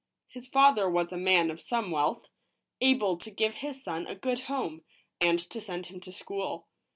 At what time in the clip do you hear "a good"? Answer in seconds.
4.07-4.39